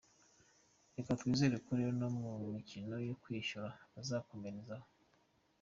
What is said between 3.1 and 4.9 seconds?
kwishyura bazakomerezaho.